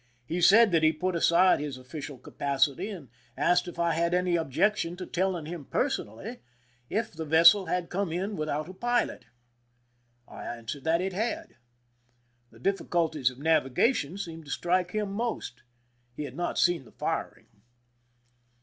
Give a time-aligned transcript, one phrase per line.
[0.25, 4.35] He said that he put aside his official capacity, and asked if I had any
[4.35, 6.39] objection to telling him personally
[6.89, 9.25] if the vessel had come in without a pilot.
[10.27, 11.55] I answered that it had.
[12.49, 15.61] The difficulties of navigation seemed to strike him most.
[16.15, 17.61] He had not seen the firing.